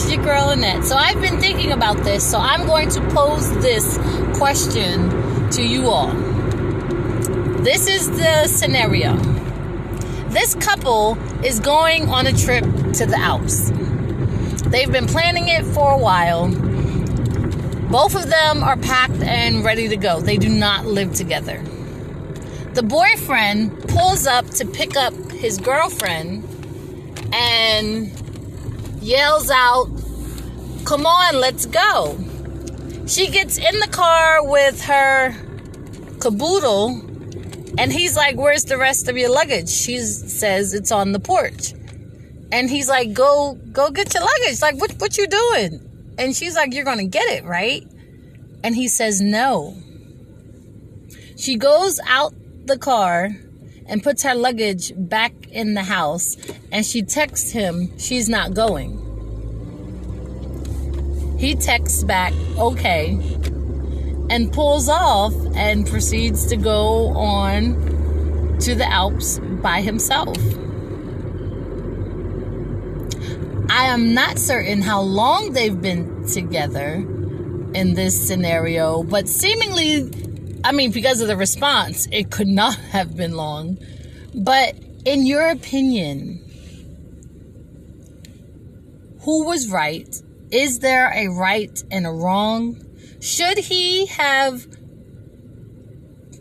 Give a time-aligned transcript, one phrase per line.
[0.00, 0.84] it's your girl Annette.
[0.84, 3.98] So I've been thinking about this, so I'm going to pose this
[4.38, 6.12] question to you all.
[7.62, 9.16] This is the scenario.
[10.28, 13.70] This couple is going on a trip to the Alps.
[14.70, 16.48] They've been planning it for a while.
[17.90, 20.20] Both of them are packed and ready to go.
[20.20, 21.62] They do not live together.
[22.72, 26.48] The boyfriend pulls up to pick up his girlfriend
[27.32, 28.29] and
[29.00, 29.88] yells out,
[30.84, 32.18] Come on, let's go.
[33.06, 35.34] She gets in the car with her
[36.20, 37.00] caboodle,
[37.78, 39.68] and he's like, Where's the rest of your luggage?
[39.68, 41.72] She says it's on the porch.
[42.52, 44.60] And he's like, Go, go get your luggage.
[44.62, 46.14] Like, what, what you doing?
[46.18, 47.86] And she's like, You're gonna get it, right?
[48.62, 49.76] And he says, No.
[51.36, 52.34] She goes out
[52.66, 53.30] the car
[53.90, 56.36] and puts her luggage back in the house
[56.70, 58.96] and she texts him she's not going.
[61.38, 63.18] He texts back, okay,
[64.30, 70.36] and pulls off and proceeds to go on to the Alps by himself.
[73.70, 76.94] I am not certain how long they've been together
[77.74, 80.10] in this scenario, but seemingly
[80.62, 83.78] I mean, because of the response, it could not have been long.
[84.34, 86.46] But in your opinion,
[89.22, 90.14] who was right?
[90.50, 92.84] Is there a right and a wrong?
[93.20, 94.66] Should he have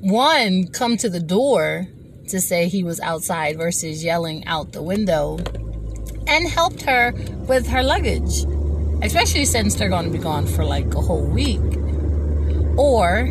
[0.00, 1.86] one come to the door
[2.28, 5.38] to say he was outside versus yelling out the window
[6.26, 7.12] and helped her
[7.46, 8.44] with her luggage,
[9.02, 11.60] especially since they're going to be gone for like a whole week?
[12.76, 13.26] Or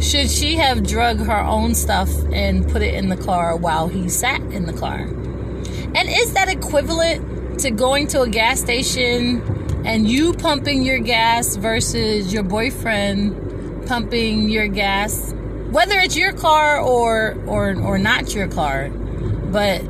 [0.00, 4.08] should she have drug her own stuff and put it in the car while he
[4.08, 5.00] sat in the car?
[5.00, 9.42] And is that equivalent to going to a gas station
[9.84, 15.34] and you pumping your gas versus your boyfriend pumping your gas?
[15.70, 18.90] Whether it's your car or or or not your car.
[18.90, 19.82] But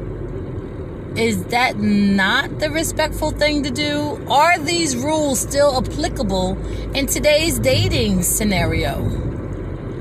[1.17, 4.25] is that not the respectful thing to do?
[4.31, 6.57] Are these rules still applicable
[6.95, 9.28] in today's dating scenario?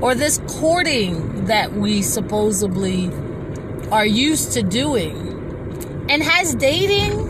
[0.00, 3.10] Or this courting that we supposedly
[3.90, 6.06] are used to doing.
[6.08, 7.26] And has dating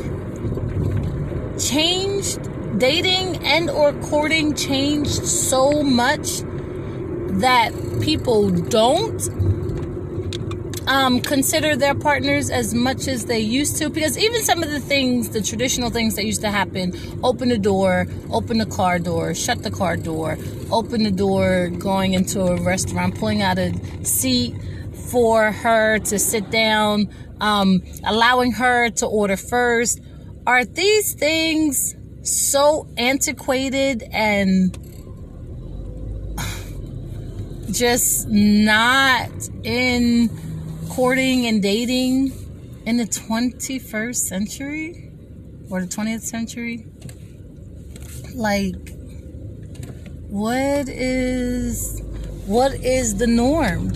[1.58, 2.40] changed?
[2.78, 6.42] Dating and or courting changed so much
[7.40, 9.57] that people don't
[10.88, 13.88] um, consider their partners as much as they used to?
[13.88, 17.58] Because even some of the things the traditional things that used to happen open the
[17.58, 20.36] door open the car door shut the car door
[20.70, 23.72] open the door going into a restaurant pulling out a
[24.04, 24.54] seat
[25.10, 27.08] for her to sit down
[27.40, 30.00] um, allowing her to order first.
[30.46, 34.76] Are these things so antiquated and
[37.70, 39.30] just not
[39.62, 40.28] in
[40.88, 42.32] courting and dating
[42.86, 45.10] in the 21st century
[45.70, 46.86] or the 20th century?
[48.34, 48.74] Like,
[50.28, 52.02] what is
[52.46, 53.88] what is the norm?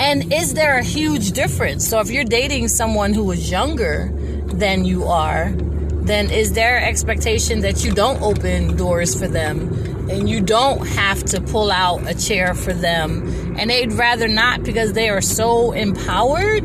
[0.00, 1.88] And is there a huge difference?
[1.88, 4.10] So if you're dating someone who is younger
[4.46, 10.28] than you are, then is there expectation that you don't open doors for them and
[10.28, 14.92] you don't have to pull out a chair for them and they'd rather not because
[14.92, 16.64] they are so empowered?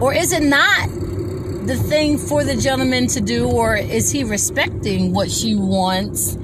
[0.00, 0.88] Or is it not
[1.66, 6.34] the thing for the gentleman to do, or is he respecting what she wants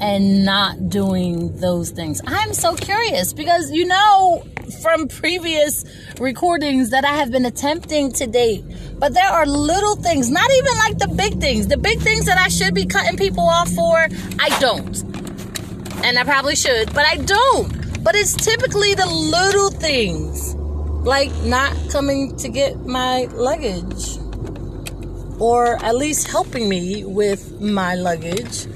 [0.00, 2.20] and not doing those things?
[2.26, 4.44] I'm so curious because you know
[4.82, 5.84] from previous
[6.18, 8.64] recordings that I have been attempting to date.
[9.02, 11.66] But there are little things, not even like the big things.
[11.66, 14.06] The big things that I should be cutting people off for,
[14.38, 14.96] I don't.
[16.04, 18.04] And I probably should, but I don't.
[18.04, 24.18] But it's typically the little things, like not coming to get my luggage,
[25.40, 28.68] or at least helping me with my luggage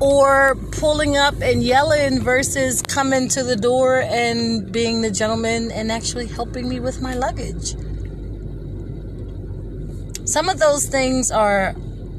[0.00, 5.92] or pulling up and yelling versus coming to the door and being the gentleman and
[5.92, 7.76] actually helping me with my luggage.
[10.28, 11.74] Some of those things are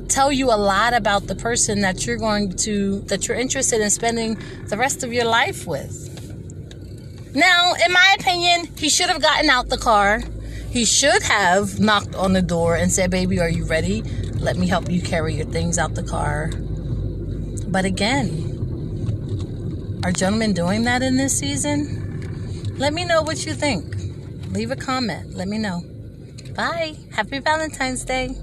[0.07, 3.89] tell you a lot about the person that you're going to that you're interested in
[3.89, 4.37] spending
[4.67, 6.07] the rest of your life with.
[7.35, 10.21] Now, in my opinion, he should have gotten out the car.
[10.69, 14.03] He should have knocked on the door and said, "Baby, are you ready?
[14.39, 16.49] Let me help you carry your things out the car."
[17.67, 18.50] But again,
[20.03, 22.75] are gentlemen doing that in this season?
[22.77, 23.95] Let me know what you think.
[24.51, 25.35] Leave a comment.
[25.35, 25.83] Let me know.
[26.55, 26.95] Bye.
[27.11, 28.35] Happy Valentine's Day.